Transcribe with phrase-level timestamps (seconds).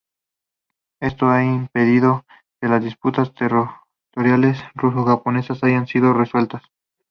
[0.99, 2.25] Esto ha impedido
[2.59, 6.63] que las disputas territoriales ruso-japonesas hayan sido resueltas.